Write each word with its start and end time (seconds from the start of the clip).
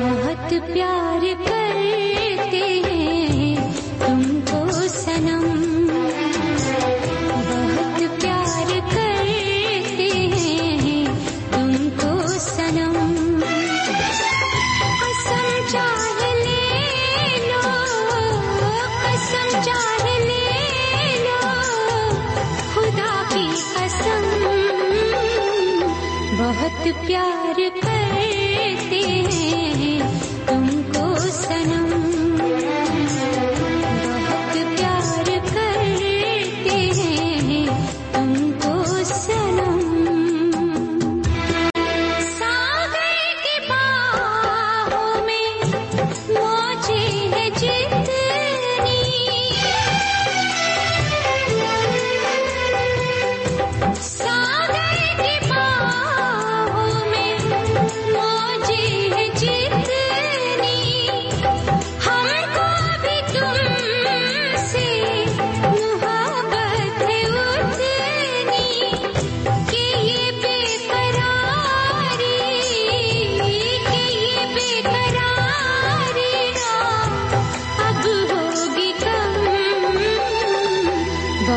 बहुत 0.00 0.72
प्यार 0.72 1.20
करते 1.20 1.63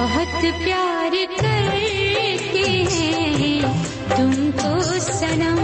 बहुत 0.07 0.43
प्यार 0.57 1.15
करते 1.31 2.67
हैं 2.91 3.71
तुमको 4.09 4.99
सनम। 4.99 5.59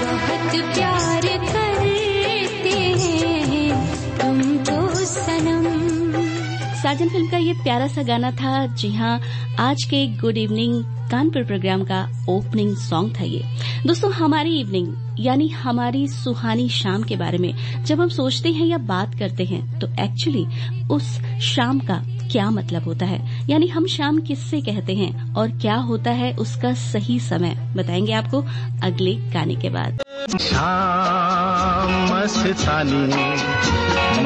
बहुत 0.00 0.54
प्यार 0.74 1.26
करते 1.44 2.72
हैं 3.02 3.70
तुमको 4.18 5.04
सनम। 5.04 5.64
साजन 6.82 7.08
फ़िल्म 7.08 7.28
का 7.28 7.36
ये 7.38 7.52
प्यारा 7.62 7.86
सा 7.88 8.02
गाना 8.02 8.30
था, 8.32 8.66
जी 8.66 8.90
हाँ 8.94 9.20
आज 9.60 9.84
के 9.84 10.06
गुड 10.16 10.36
इवनिंग 10.36 10.82
कानपुर 11.10 11.44
प्रोग्राम 11.44 11.84
का 11.84 12.02
ओपनिंग 12.28 12.76
सॉन्ग 12.78 13.14
था 13.18 13.24
ये। 13.24 13.42
दोस्तों, 13.86 14.12
हमारी 14.12 14.58
इवनिंग 14.60 14.94
यानी 15.20 15.48
हमारी 15.48 16.06
सुहानी 16.08 16.68
शाम 16.70 17.02
के 17.02 17.16
बारे 17.16 17.38
में, 17.38 17.84
जब 17.84 18.00
हम 18.00 18.08
सोचते 18.08 18.52
हैं 18.52 18.66
या 18.66 18.78
बात 18.88 19.14
करते 19.18 19.44
हैं 19.44 19.78
तो 19.80 19.86
एक्चुअली 20.04 20.46
उस 20.90 21.18
शाम 21.44 21.78
का 21.80 22.02
क्या 22.34 22.50
मतलब 22.50 22.84
होता 22.84 23.06
है? 23.06 23.48
यानी 23.50 23.66
हम 23.66 23.86
शाम 23.86 24.18
किससे 24.18 24.60
कहते 24.60 24.94
हैं 24.94 25.34
और 25.34 25.48
क्या 25.50 25.74
होता 25.74 26.10
है 26.10 26.32
उसका 26.32 26.74
सही 26.74 27.20
समय? 27.20 27.56
बताएँगे 27.76 28.12
आपको 28.12 28.44
अगले 28.82 29.14
गाने 29.14 29.54
के 29.54 29.70
बाद। 29.70 29.92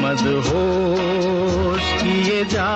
मदहोश 0.00 1.92
किए 2.02 2.44
जा, 2.44 2.70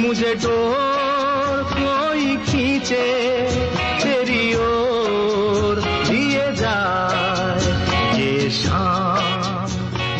मुझे 0.00 0.34
डोर 0.34 1.62
कोई 1.74 2.36
खींचे। 2.46 3.06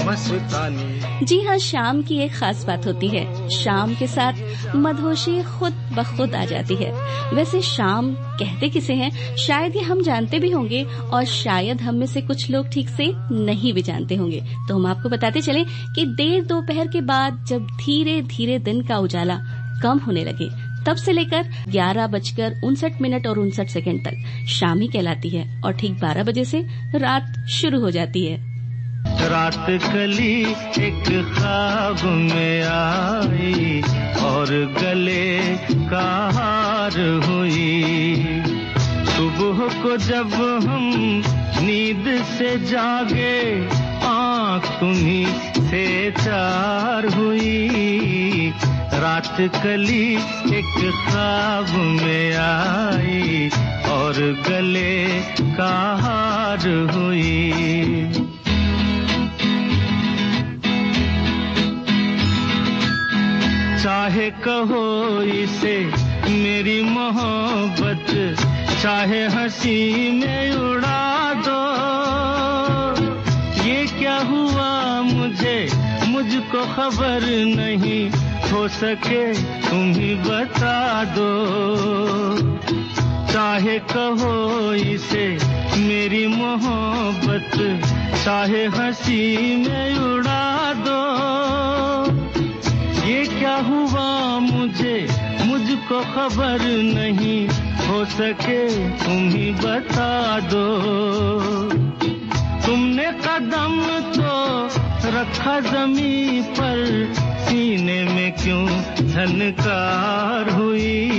मस्तानी 0.06 1.26
जी 1.26 1.40
हाँ 1.40 1.56
शाम 1.58 2.02
की 2.02 2.18
एक 2.18 2.32
खास 2.34 2.64
बात 2.64 2.86
होती 2.86 3.08
है। 3.08 3.48
शाम 3.48 3.94
के 3.94 4.06
साथ 4.06 4.74
मधोशी 4.76 5.42
खुद 5.42 5.72
ब 5.92 6.02
खुद 6.16 6.34
आ 6.34 6.44
जाती 6.44 6.74
है। 6.74 6.90
वैसे 7.34 7.60
शाम 7.62 8.12
कहते 8.14 8.68
किसे 8.68 8.94
हैं? 8.94 9.36
शायद 9.36 9.76
ये 9.76 9.82
हम 9.82 10.02
जानते 10.02 10.38
भी 10.38 10.50
होंगे 10.50 10.82
और 10.84 11.24
शायद 11.24 11.80
हम 11.80 11.94
में 11.94 12.06
से 12.06 12.20
कुछ 12.22 12.50
लोग 12.50 12.68
ठीक 12.68 12.88
से 12.88 13.12
नहीं 13.32 13.72
भी 13.72 13.82
जानते 13.82 14.14
होंगे। 14.14 14.40
तो 14.68 14.74
हम 14.74 14.86
आपको 14.86 15.08
बताते 15.08 15.40
चले 15.40 15.64
कि 15.64 16.06
देर 16.06 16.44
दोपहर 16.44 16.88
के 16.88 17.00
बाद 17.00 17.44
जब 17.48 17.66
धीरे 17.76 18.20
धीरे 18.22 18.58
दिन 18.58 18.82
का 18.82 18.98
उजाला 18.98 19.40
कम 19.82 19.98
होने 19.98 20.24
लगे, 20.24 20.48
तब 20.86 20.96
से 20.96 21.12
लेकर 21.12 21.48
ग्यारह 21.68 22.06
बजकर 22.06 22.60
उनसठ 22.64 23.00
मिनट 23.02 23.26
और 23.26 23.38
उनसठ 23.38 23.68
सेकंड 23.68 24.04
तक 24.04 24.46
शाम 24.48 24.80
ही 24.80 24.88
कहलाती 24.88 25.28
है 25.28 25.62
और 25.62 25.72
ठीक 25.72 26.00
बारह 26.00 26.22
बजे 26.22 26.44
से 26.44 26.66
रात 26.94 27.46
शुरू 27.50 27.80
हो 27.80 27.90
जाती 27.90 28.24
है। 28.26 28.53
रात 29.24 29.66
कली 29.68 30.40
एक 30.78 31.04
ख्वाब 31.34 32.04
में 32.04 32.62
आई 32.62 33.82
और 34.24 34.50
गले 34.82 35.56
का 35.88 36.30
हार 36.34 36.98
हुई। 37.24 38.42
सुबह 39.06 39.82
को 39.82 39.96
जब 39.96 40.34
हम 40.66 41.22
नींद 41.64 42.24
से 42.24 42.58
जागे, 42.66 43.68
आँख 44.06 44.66
तुम्ही 44.80 45.26
से 45.60 46.10
चार 46.10 47.06
हुई। 47.06 48.52
रात 48.94 49.36
कली 49.40 50.14
एक 50.58 50.74
ख्वाब 51.08 51.74
में 52.02 52.36
आई 52.36 53.48
और 53.90 54.20
गले 54.48 55.06
का 55.56 55.72
हार 56.02 56.68
हुई। 56.92 58.23
चाहे 64.14 64.30
कहो 64.30 65.22
इसे, 65.22 65.84
मेरी 66.30 66.82
मोहब्बत, 66.82 68.36
चाहे 68.82 69.26
हँसी 69.26 70.10
में 70.10 70.50
उड़ा 70.50 71.34
दो। 71.34 71.62
ये 73.64 73.86
क्या 73.86 74.16
हुआ 74.16 75.00
मुझे? 75.00 75.70
मुझको 76.06 76.74
खबर 76.74 77.20
नहीं, 77.56 78.10
हो 78.52 78.68
सके 78.68 79.34
तुम 79.70 79.92
ही 79.92 80.14
बता 80.14 81.04
दो। 81.04 81.46
चाहे 83.32 83.78
कहो 83.78 84.74
इसे, 84.74 85.38
मेरी 85.76 86.26
मोहब्बत, 86.26 87.80
चाहे 88.24 88.66
हँसी 88.66 89.56
में 89.56 89.98
उड़ा 89.98 90.72
दो। 90.72 91.33
क्या 93.38 93.56
हुआ 93.56 94.38
मुझे? 94.38 95.08
मुझको 95.46 96.00
खबर 96.00 96.58
नहीं 96.94 97.48
हो 97.88 98.04
सके। 98.04 98.88
तुम 98.90 99.28
ही 99.28 99.50
बता 99.52 100.40
दो। 100.40 100.66
तुमने 102.66 103.04
कदम 103.04 103.74
तो 104.12 104.66
रखा 105.10 105.60
जमी 105.60 106.42
पर। 106.42 107.12
सीने 107.18 108.04
में 108.04 108.32
क्यों 108.32 108.66
झनकार 109.08 110.50
हुई? 110.50 111.10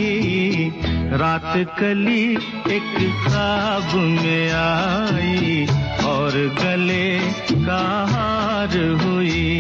रात 1.13 1.53
कली 1.79 2.31
एक 2.75 3.13
ख्वाब 3.27 3.95
में 3.95 4.51
आई 4.51 5.67
और 6.06 6.31
गले 6.63 7.19
का 7.65 8.06
हार 8.09 8.77
हुई। 9.03 9.59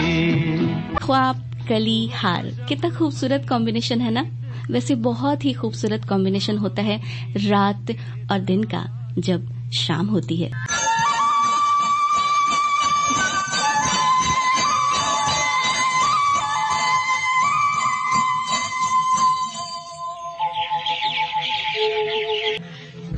ख्वाब 1.03 1.34
कली 1.69 2.07
हार। 2.07 2.65
कितना 2.69 2.89
खूबसूरत 2.89 3.45
कॉम्बिनेशन 3.49 4.01
है 4.01 4.11
ना? 4.11 4.25
वैसे 4.71 4.95
बहुत 4.95 5.45
ही 5.45 5.53
खूबसूरत 5.53 6.05
कॉम्बिनेशन 6.05 6.57
होता 6.57 6.81
है 6.81 7.01
रात 7.37 7.85
और 8.31 8.39
दिन 8.39 8.63
का, 8.63 9.13
जब 9.19 9.71
शाम 9.71 10.07
होती 10.07 10.35
है। 10.37 10.51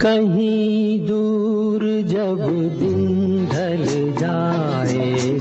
कहीं 0.01 1.07
दूर 1.07 1.81
जब 2.01 2.37
दिन 2.79 3.45
ढल 3.45 3.85
जाए 4.21 5.39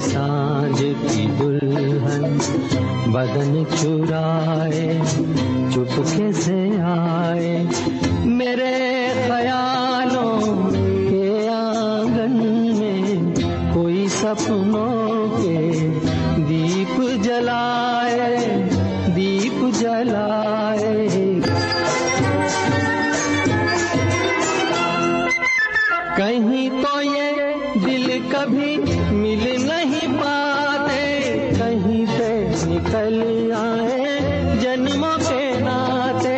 बदन 3.06 3.52
चुराए, 3.72 4.86
चुपके 5.74 6.32
से 6.32 6.58
आए। 6.82 7.52
मेरे 8.28 8.72
ख्यालों 9.26 10.38
के 11.08 11.48
आँगन 11.48 12.36
में 12.78 13.34
कोई 13.74 14.08
सपनों 14.08 15.28
के 15.36 15.58
दीप 16.42 16.96
जलाए 17.22 18.34
दीप 19.14 19.60
जलाए। 19.74 21.06
कहीं 26.18 26.68
तो 26.82 27.00
ये 27.02 27.30
दिल 27.76 28.08
कभी 28.32 28.76
मिल 29.14 29.44
नहीं 29.66 30.08
से 30.18 30.45
निकल 32.66 33.52
आए 33.52 34.20
जन्मों 34.60 35.16
के 35.18 35.60
नाते। 35.60 36.36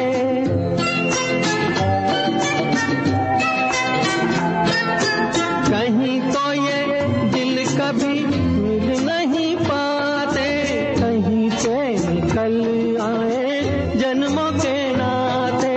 कहीं 5.70 6.20
तो 6.32 6.52
ये 6.52 7.02
दिल 7.28 7.64
कभी 7.66 8.26
मिल 8.26 9.06
नहीं 9.06 9.56
पाते। 9.56 10.48
कहीं 10.94 11.50
से 11.50 11.80
निकल 12.12 12.58
आए 13.02 13.60
जन्मों 13.96 14.50
के 14.52 14.96
नाते। 14.96 15.74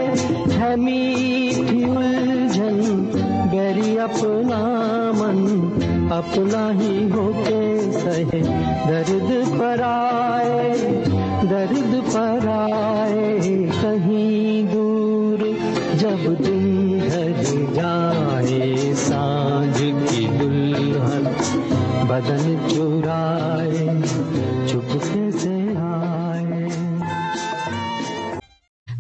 है 0.54 0.75
मीठी 0.75 1.83
उलझन 1.86 2.81
गरी 3.54 3.97
अपना 3.97 4.62
मन। 5.12 5.62
अपना 6.12 6.69
ही 6.71 7.09
होके 7.09 7.92
सहे 7.92 8.42
दर्द 8.88 9.41
बदन 22.21 22.68
चुराए, 22.69 23.85
चुपके 24.68 25.31
से 25.31 25.53
आए। 25.77 26.69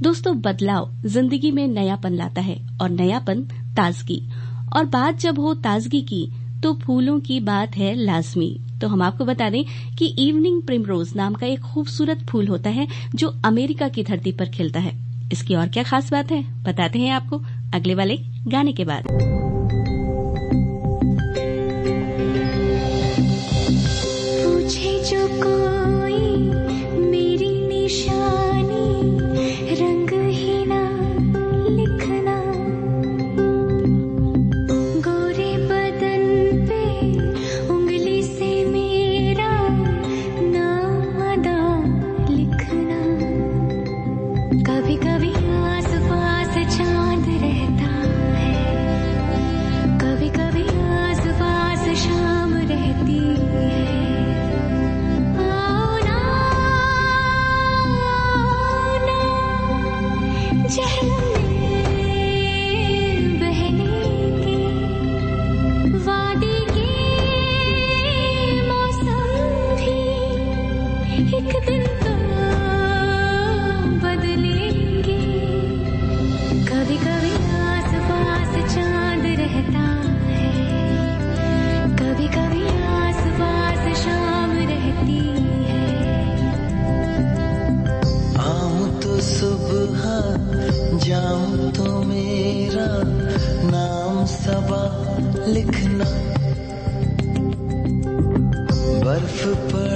दोस्तों, 0.01 0.35
बदलाव 0.41 0.91
ज़िंदगी 1.05 1.51
में 1.51 1.67
नयापन 1.67 2.13
लाता 2.13 2.41
है 2.41 2.55
और 2.81 2.89
नयापन 2.89 3.43
ताजगी। 3.75 4.21
और 4.75 4.85
बात 4.85 5.19
जब 5.19 5.39
हो 5.39 5.53
ताजगी 5.53 6.01
की 6.01 6.25
तो 6.63 6.73
फूलों 6.75 7.19
की 7.19 7.39
बात 7.39 7.75
है 7.75 7.93
लाजमी। 7.95 8.55
तो 8.81 8.87
हम 8.87 9.01
आपको 9.01 9.25
बता 9.25 9.49
दें 9.49 9.63
कि 9.95 10.05
इवनिंग 10.19 10.61
प्रिमरोज 10.63 11.15
नाम 11.15 11.33
का 11.33 11.47
एक 11.47 11.59
खूबसूरत 11.63 12.25
फूल 12.29 12.47
होता 12.47 12.69
है 12.69 12.87
जो 13.15 13.33
अमेरिका 13.45 13.87
की 13.87 14.03
धरती 14.03 14.31
पर 14.31 14.49
खिलता 14.49 14.79
है। 14.79 14.93
इसकी 15.31 15.55
और 15.55 15.67
क्या 15.67 15.83
खास 15.83 16.11
बात 16.11 16.31
है, 16.31 16.43
बताते 16.63 16.99
हैं 16.99 17.11
आपको 17.11 17.41
अगले 17.75 17.95
वाले 17.95 18.17
गाने 18.47 18.73
के 18.73 18.85
बाद। 18.85 19.30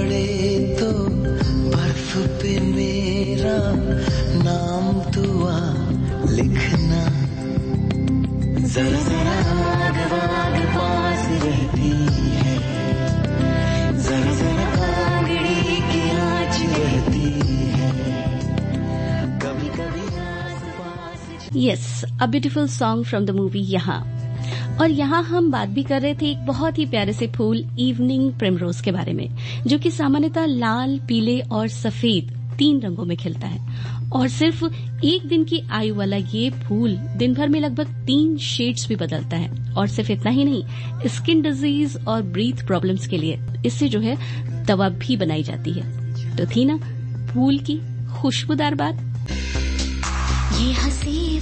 पड़े 0.06 0.76
तो 0.80 0.90
बर्फ़ 1.70 2.16
पे 2.40 2.58
मेरा 2.60 3.58
नाम 4.42 4.84
दुआ 5.14 5.58
लिखना। 6.30 7.02
जरा 8.66 9.00
जरा 9.08 9.36
आग 9.64 9.98
आग 10.12 10.56
पास 10.76 11.26
रहती 11.44 11.90
है। 12.36 12.54
जरा 14.02 14.32
जरा 14.42 14.68
की 15.90 16.02
रहती 16.76 17.24
yes 21.66 22.04
a 22.22 22.26
beautiful 22.26 22.68
song 22.68 23.04
from 23.04 23.24
the 23.24 23.30
movie 23.30 23.60
यहाँ 23.60 24.15
और 24.80 24.90
यहाँ 24.90 25.22
हम 25.22 25.50
बात 25.50 25.68
भी 25.68 25.82
कर 25.82 26.00
रहे 26.00 26.14
थे 26.14 26.30
एक 26.30 26.46
बहुत 26.46 26.78
ही 26.78 26.86
प्यारे 26.86 27.12
से 27.12 27.26
फूल 27.26 27.64
इवनिंग 27.78 28.32
प्रिमरोज 28.32 28.80
के 28.80 28.92
बारे 28.92 29.12
में, 29.12 29.28
जो 29.66 29.78
कि 29.78 29.90
सामान्यतः 29.90 30.46
लाल, 30.46 31.00
पीले 31.08 31.40
और 31.40 31.68
सफ़ेद 31.68 32.54
तीन 32.58 32.80
रंगों 32.80 33.04
में 33.04 33.16
खिलता 33.16 33.46
है। 33.46 33.76
और 34.10 34.28
सिर्फ़ 34.28 34.64
एक 35.04 35.28
दिन 35.28 35.44
की 35.44 35.60
आयु 35.70 35.94
वाला 35.94 36.16
ये 36.16 36.50
फूल 36.50 36.96
दिन 36.96 37.34
भर 37.34 37.48
में 37.48 37.60
लगभग 37.60 37.86
तीन 37.86 38.36
शेड्स 38.36 38.88
भी 38.88 38.96
बदलता 38.96 39.36
है। 39.36 39.72
और 39.72 39.86
सिर्फ़ 39.86 40.12
इतना 40.12 40.30
ही 40.30 40.44
नहीं 40.44 40.62
स्किन 41.06 41.42
डिज़ीज़ 41.42 41.98
और 41.98 42.22
ब्रीथ 42.22 42.66
प्रॉब्लम्स 42.66 43.06
के 43.06 43.18
लिए 43.18 43.40
इससे 43.66 43.88
जो 43.88 44.00
है 44.00 44.16
दवा 44.64 44.88
भी 44.88 45.16
बनाई 45.16 45.42
जाती 45.42 45.70
है। 45.70 46.06
तो 46.36 46.46
थी 46.46 46.64
ना, 46.64 46.76
फूल 47.26 47.58
की 47.58 47.80
खुशबूदार 48.14 48.74
बात। 48.74 48.94
हँसी 50.56 51.40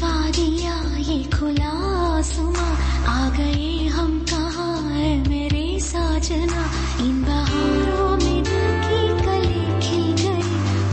आ 3.06 3.28
गए 3.28 3.86
हम 3.86 4.26
कहाँ 4.30 4.90
है 4.90 5.28
मेरे 5.28 5.80
साजना? 5.80 6.64
इन 7.04 7.22
बहारों 7.22 8.16
में 8.16 8.42
की 8.42 9.24
कली 9.24 9.88
खिल 9.88 10.26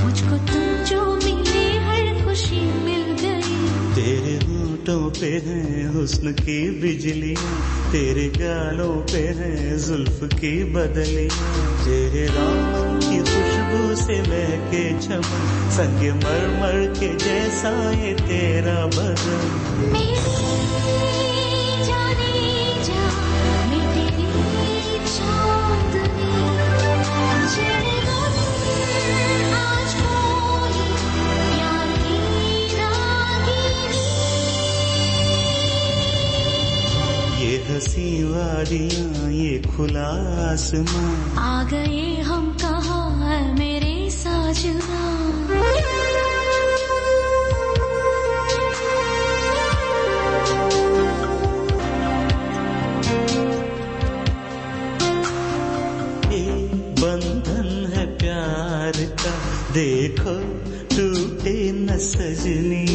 मुझको 0.04 0.38
तुम 0.38 0.86
मिले 1.16 1.78
हर 1.78 2.26
खुशी 2.26 2.62
मिल 2.62 3.04
होठों 4.38 5.10
पे 5.10 5.32
है 5.46 5.86
की 6.32 6.70
तेरे 7.92 8.28
गालों 8.28 8.96
पे 8.96 9.28
है 9.28 9.80
जुल्फ 9.80 10.20
की 10.24 10.64
बदलियाँ। 10.64 11.86
तेरे 11.86 12.26
राम 12.26 12.91
महके 14.72 15.00
चमन 15.00 15.70
संग 15.76 16.02
मर 16.24 16.44
मर 16.60 16.78
के 17.00 17.08
जैसा 17.18 17.72
ये 17.92 18.14
तेरा 18.14 18.86
बदन। 18.86 19.92
की 37.36 37.46
ये 37.46 37.58
हँसी 37.68 38.24
वादियाँ 38.24 39.68
खुला 39.76 40.10
आसमां 40.52 41.12
आ 41.38 41.64
गए 41.64 42.22
हम 42.22 42.52
मेरे 42.62 42.71
साजना 44.54 46.02
ये 56.34 56.44
बंधन 57.02 57.70
है 57.94 58.06
प्यार 58.18 58.98
का 59.24 59.34
देखो 59.78 60.36
टूटे 60.96 61.56
न 61.72 61.98
सजनी 62.08 62.86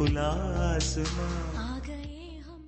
खुला 0.00 0.28
आसमां। 0.66 1.32
आ 1.62 1.78
गए 1.78 2.38
हम 2.44 2.60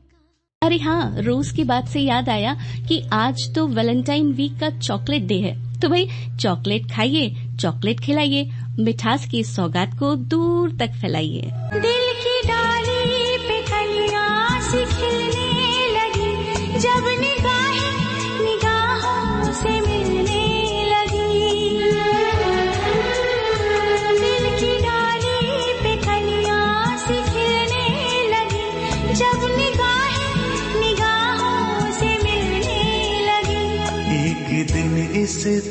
अरे 0.62 0.79
हाँ 0.79 1.23
रोज 1.23 1.51
की 1.51 1.65
बात 1.65 1.87
से 1.89 2.01
याद 2.01 2.29
आया 2.29 2.55
कि 2.89 3.01
आज 3.12 3.45
तो 3.55 3.67
वैलेंटाइन 3.69 4.33
वीक 4.33 4.59
का 4.61 4.69
चॉकलेट 4.79 5.23
डे 5.23 5.39
है। 5.41 5.55
तो 5.81 5.89
भाई 5.89 6.09
चॉकलेट 6.41 6.91
खाइए 6.93 7.31
चॉकलेट 7.57 8.01
खिलाइए 8.01 8.43
मिठास 8.79 9.27
की 9.31 9.43
सौगात 9.45 9.99
को 9.99 10.15
दूर 10.35 10.77
तक 10.77 10.93
फैलाइए। 11.01 11.51
दिल 11.81 12.12
की 12.21 12.37
डाली 12.49 12.82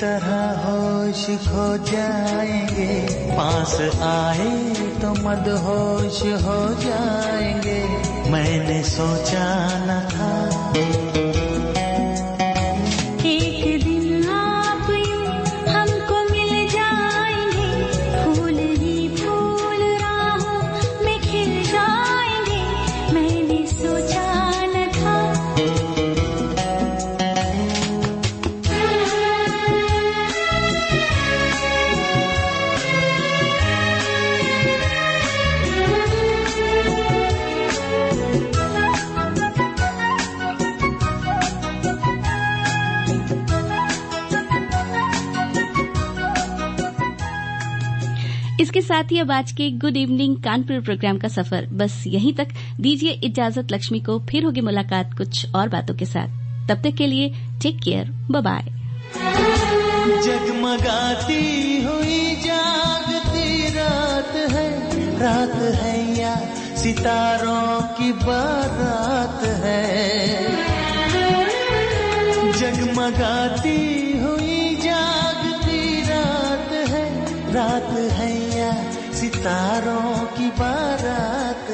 तरह 0.02 0.38
होश 0.62 1.26
खो 1.48 1.66
जाएँगे। 1.92 2.94
पास 3.32 3.76
आए 4.02 4.50
तो 5.02 5.10
मदहोश 5.24 6.22
हो 6.44 6.60
जाएँगे। 6.84 7.80
मैंने 8.32 8.82
सोचा 8.84 9.46
न 9.86 10.00
था 10.10 10.51
इसके 48.72 48.82
साथ 48.82 49.12
ही 49.12 49.20
अब 49.20 49.32
आज 49.32 49.52
के 49.52 49.70
गुड 49.72 49.98
इवनिंग 49.98 50.36
कानपुर 50.44 50.80
प्रोग्राम 50.82 51.18
का 51.18 51.28
सफ़र। 51.28 51.66
बस 51.66 52.04
यहीं 52.08 52.34
तक। 52.34 52.48
दीजिए 52.80 53.12
इजाज़त 53.24 53.72
लक्ष्मी 53.72 54.00
को। 54.00 54.18
फिर 54.20 54.44
होगी 54.44 54.62
मुलाकात 54.62 55.14
कुछ 55.18 55.56
और 55.56 55.70
बातों 55.70 55.96
के 55.96 56.06
साथ। 56.06 56.70
तब 56.70 56.82
तक 56.84 56.96
के 56.98 57.08
लिए 57.08 57.30
टेक 57.62 57.80
केयर 57.84 58.12
बाय 58.32 58.64
जगमगाती 60.24 61.42
हुई 61.84 62.36
जागती 62.36 63.76
रात 63.76 64.36
है। 64.52 64.70
रात 65.20 65.56
है 65.76 66.20
या 66.20 66.36
सितारों 66.76 67.82
की 67.82 68.12
बारात 68.14 69.44
है। 69.44 69.84
जगमगाती 72.54 73.80
हुई 74.18 74.76
जागती 74.76 76.02
रात 76.02 76.72
है। 76.90 77.08
रात 77.54 77.92
है 78.14 78.51
सितारों 79.42 80.26
की 80.38 80.48
बारात 80.58 81.71